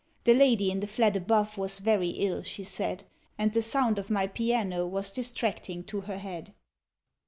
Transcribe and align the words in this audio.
The 0.23 0.33
lady 0.33 0.71
in 0.71 0.79
the 0.79 0.87
flat 0.87 1.15
above 1.15 1.59
was 1.59 1.77
very 1.77 2.09
ill, 2.09 2.41
she 2.41 2.63
said, 2.63 3.03
And 3.37 3.53
the 3.53 3.61
sound 3.61 3.99
of 3.99 4.09
my 4.09 4.25
piano 4.25 4.87
was 4.87 5.11
distracting 5.11 5.83
to 5.83 6.01
her 6.01 6.17
head. 6.17 6.55